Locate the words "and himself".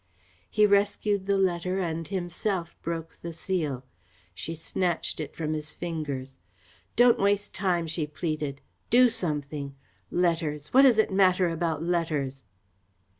1.79-2.75